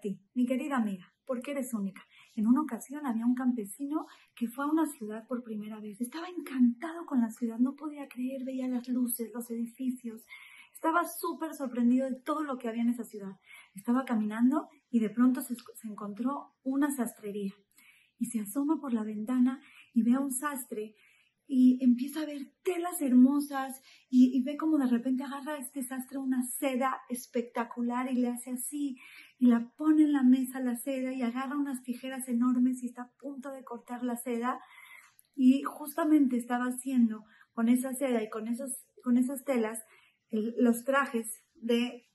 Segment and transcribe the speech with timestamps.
[0.00, 2.02] ti, mi querida amiga, porque eres única.
[2.34, 6.00] En una ocasión había un campesino que fue a una ciudad por primera vez.
[6.00, 10.24] Estaba encantado con la ciudad, no podía creer, veía las luces, los edificios.
[10.72, 13.38] Estaba súper sorprendido de todo lo que había en esa ciudad.
[13.74, 17.54] Estaba caminando y de pronto se, se encontró una sastrería.
[18.18, 19.60] Y se asoma por la ventana
[19.92, 20.94] y ve a un sastre
[21.54, 26.42] y empieza a ver telas hermosas y, ve como de repente agarra este sastre una
[26.44, 28.96] seda espectacular y le hace así
[29.38, 33.02] y la pone en la mesa la seda y agarra unas tijeras enormes y está
[33.02, 34.62] a punto de cortar la seda
[35.36, 39.78] y justamente estaba haciendo con esa seda y con, esos, con esas telas
[40.30, 42.08] los trajes de,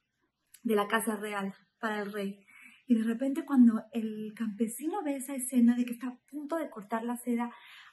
[0.63, 2.43] de la casa real para el rey.
[2.87, 6.71] Y de repente cuando el campesino ve esa escena de que está a punto de
[6.71, 7.51] cortar la seda,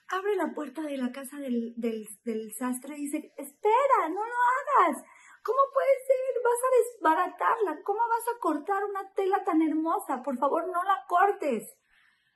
[0.08, 4.88] abre la puerta de la casa del, del, del sastre y dice, espera, no lo
[4.88, 5.02] hagas.
[5.42, 6.42] ¿Cómo puede ser?
[6.42, 7.82] Vas a desbaratarla.
[7.82, 10.22] ¿Cómo vas a cortar una tela tan hermosa?
[10.22, 11.76] Por favor, no la cortes.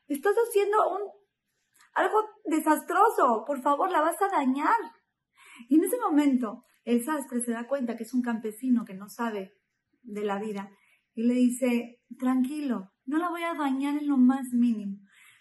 [0.06, 1.02] Estás haciendo un
[1.94, 3.44] algo desastroso.
[3.46, 4.76] Por favor, la vas a dañar.
[5.68, 9.08] Y en ese momento, el sastre se da cuenta que es un campesino que no
[9.08, 9.54] sabe
[10.02, 10.70] de la vida
[11.14, 14.98] y le dice, tranquilo, no la voy a dañar en lo más mínimo.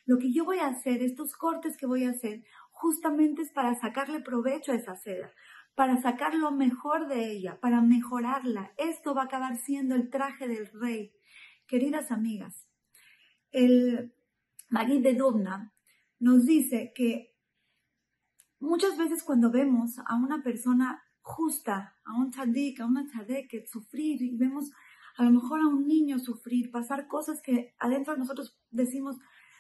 [0.07, 3.75] Lo que yo voy a hacer, estos cortes que voy a hacer, justamente es para
[3.75, 5.33] sacarle provecho a esa seda,
[5.75, 8.71] para sacar lo mejor de ella, para mejorarla.
[8.77, 11.11] Esto va a acabar siendo el traje del rey.
[11.67, 12.69] Queridas amigas,
[13.51, 14.13] el
[14.69, 15.73] Magid de Dubna
[16.19, 17.35] nos dice que
[18.59, 24.21] muchas veces cuando vemos a una persona justa, a un tzadik, a una tzadeket sufrir
[24.21, 24.71] y vemos
[25.17, 29.17] a lo mejor a un niño sufrir, pasar cosas que adentro de nosotros decimos,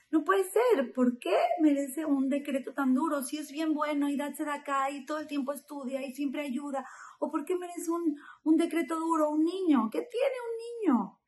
[0.09, 0.93] no puede ser.
[0.93, 3.23] ¿Por qué merece un decreto tan duro?
[3.23, 6.41] Si es bien bueno y darse de acá y todo el tiempo estudia y siempre
[6.41, 6.85] ayuda.
[7.19, 9.89] ¿O por qué merece un, un decreto duro un niño?
[9.91, 11.19] ¿Qué tiene un niño?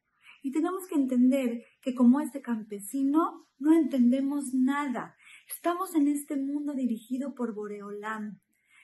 [0.41, 5.17] Y tenemos que entender que como este campesino no entendemos nada.
[5.49, 8.39] Estamos en este mundo dirigido por Boreolam,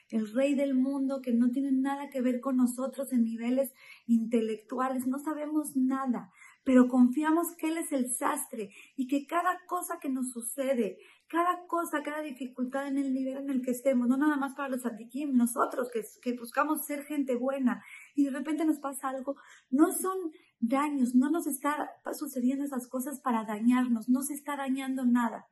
[0.10, 3.74] el rey del mundo que no tiene nada que ver con nosotros en niveles
[4.06, 5.08] intelectuales.
[5.08, 6.32] No sabemos nada
[6.66, 11.66] pero confiamos que Él es el sastre y que cada cosa que nos sucede, cada
[11.68, 14.86] cosa, cada dificultad en el nivel en el que estemos, no nada más para los
[14.86, 17.84] antiquim, nosotros que, que buscamos ser gente buena
[18.16, 19.38] y de repente nos pasa algo,
[19.70, 25.06] no son daños, no nos está sucediendo esas cosas para dañarnos, no se está dañando
[25.06, 25.48] nada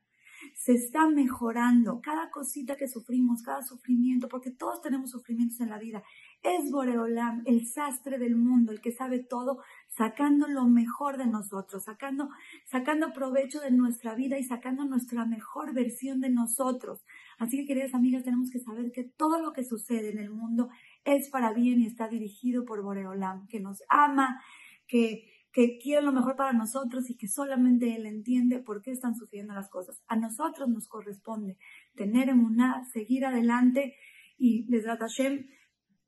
[0.64, 2.00] se está mejorando.
[2.00, 6.02] Cada cosita que sufrimos, cada sufrimiento, porque todos tenemos sufrimientos en la vida,
[6.42, 9.58] es Boreolam, el sastre del mundo, el que sabe todo,
[9.88, 12.30] sacando lo mejor de nosotros, sacando,
[12.64, 17.04] sacando provecho de nuestra vida y sacando nuestra mejor versión de nosotros.
[17.38, 20.70] Así que, queridas amigas, tenemos que saber que todo lo que sucede en el mundo
[21.04, 24.40] es para bien y está dirigido por Boreolam, que nos ama,
[24.86, 29.14] que que quiere lo mejor para nosotros y que solamente Él entiende por qué están
[29.14, 30.02] sucediendo las cosas.
[30.08, 31.56] A nosotros nos corresponde
[31.94, 33.94] tener emuná, seguir adelante
[34.36, 35.46] y desde Hashem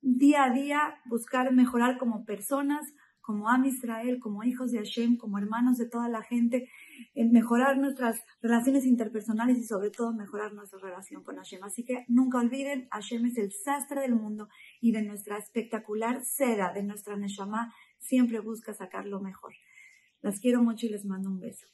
[0.03, 5.39] día a día buscar mejorar como personas, como Am Israel, como hijos de Hashem, como
[5.39, 6.69] hermanos de toda la gente,
[7.15, 11.63] en mejorar nuestras relaciones interpersonales y sobre todo mejorar nuestra relación con Hashem.
[11.65, 14.49] Así que nunca olviden, Hashem es el sastre del mundo
[14.81, 19.55] y de nuestra espectacular seda, de nuestra Neshama, siempre busca sacar lo mejor.
[20.21, 21.67] Las quiero mucho y les mando un beso.